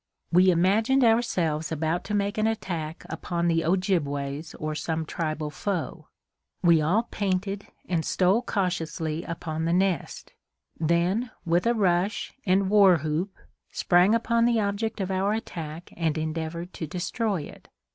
We 0.31 0.49
imagined 0.49 1.03
ourselves 1.03 1.71
about 1.71 2.03
to 2.05 2.15
make 2.15 2.39
an 2.39 2.47
attack 2.47 3.05
upon 3.07 3.47
the 3.47 3.63
Ojibways 3.63 4.55
or 4.55 4.73
some 4.73 5.05
tribal 5.05 5.51
foe. 5.51 6.07
We 6.63 6.81
all 6.81 7.03
painted 7.11 7.67
and 7.87 8.03
stole 8.03 8.41
cautiously 8.41 9.23
upon 9.23 9.65
the 9.65 9.73
nest; 9.73 10.33
then, 10.79 11.29
with 11.45 11.67
a 11.67 11.75
rush 11.75 12.33
and 12.47 12.67
war 12.71 12.97
whoop, 13.03 13.35
sprang 13.71 14.15
upon 14.15 14.45
the 14.45 14.59
object 14.59 14.99
of 15.01 15.11
our 15.11 15.33
attack 15.33 15.93
and 15.95 16.17
endeavored 16.17 16.73
to 16.73 16.87
destroy 16.87 17.41
it. 17.43 17.67